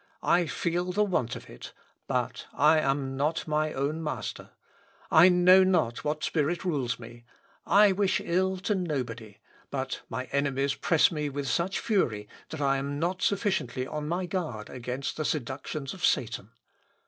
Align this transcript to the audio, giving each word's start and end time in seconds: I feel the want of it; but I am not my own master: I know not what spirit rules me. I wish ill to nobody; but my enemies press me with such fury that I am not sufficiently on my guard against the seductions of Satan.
I 0.23 0.47
feel 0.47 0.91
the 0.91 1.03
want 1.03 1.35
of 1.35 1.47
it; 1.47 1.73
but 2.07 2.47
I 2.53 2.79
am 2.79 3.15
not 3.15 3.47
my 3.47 3.71
own 3.71 4.01
master: 4.01 4.49
I 5.11 5.29
know 5.29 5.63
not 5.63 6.03
what 6.03 6.23
spirit 6.23 6.65
rules 6.65 6.97
me. 6.97 7.23
I 7.67 7.91
wish 7.91 8.19
ill 8.19 8.57
to 8.57 8.73
nobody; 8.73 9.37
but 9.69 10.01
my 10.09 10.23
enemies 10.31 10.73
press 10.73 11.11
me 11.11 11.29
with 11.29 11.47
such 11.47 11.79
fury 11.79 12.27
that 12.49 12.61
I 12.61 12.77
am 12.77 12.97
not 12.97 13.21
sufficiently 13.21 13.85
on 13.85 14.07
my 14.07 14.25
guard 14.25 14.71
against 14.71 15.17
the 15.17 15.23
seductions 15.23 15.93
of 15.93 16.03
Satan. 16.03 16.49